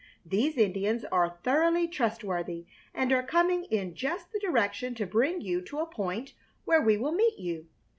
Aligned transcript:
These 0.25 0.57
Indians 0.57 1.05
are 1.05 1.37
thoroughly 1.43 1.87
trustworthy 1.87 2.65
and 2.91 3.11
are 3.13 3.21
coming 3.21 3.65
in 3.65 3.93
just 3.93 4.31
the 4.31 4.39
direction 4.39 4.95
to 4.95 5.05
bring 5.05 5.41
you 5.41 5.61
to 5.65 5.77
a 5.77 5.85
point 5.85 6.33
where 6.65 6.81
we 6.81 6.97
will 6.97 7.11
meet 7.13 7.37
you. 7.37 7.67